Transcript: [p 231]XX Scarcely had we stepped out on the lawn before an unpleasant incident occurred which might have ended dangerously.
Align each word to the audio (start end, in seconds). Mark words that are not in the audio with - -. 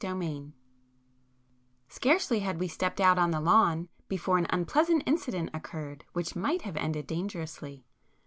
[p 0.01 0.07
231]XX 0.07 0.53
Scarcely 1.87 2.39
had 2.39 2.59
we 2.59 2.67
stepped 2.67 2.99
out 2.99 3.19
on 3.19 3.29
the 3.29 3.39
lawn 3.39 3.87
before 4.07 4.39
an 4.39 4.47
unpleasant 4.49 5.03
incident 5.05 5.51
occurred 5.53 6.05
which 6.13 6.35
might 6.35 6.63
have 6.63 6.75
ended 6.75 7.05
dangerously. 7.05 7.85